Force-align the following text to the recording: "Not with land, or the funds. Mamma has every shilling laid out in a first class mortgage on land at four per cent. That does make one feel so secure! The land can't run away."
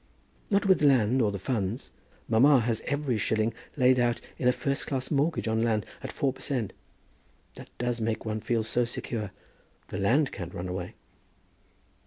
"Not 0.49 0.65
with 0.65 0.81
land, 0.81 1.21
or 1.21 1.31
the 1.31 1.37
funds. 1.37 1.91
Mamma 2.27 2.61
has 2.61 2.81
every 2.87 3.19
shilling 3.19 3.53
laid 3.77 3.99
out 3.99 4.19
in 4.39 4.47
a 4.47 4.51
first 4.51 4.87
class 4.87 5.11
mortgage 5.11 5.47
on 5.47 5.61
land 5.61 5.85
at 6.01 6.11
four 6.11 6.33
per 6.33 6.41
cent. 6.41 6.73
That 7.53 7.69
does 7.77 8.01
make 8.01 8.25
one 8.25 8.39
feel 8.41 8.63
so 8.63 8.83
secure! 8.83 9.29
The 9.89 9.99
land 9.99 10.31
can't 10.31 10.55
run 10.55 10.67
away." 10.67 10.95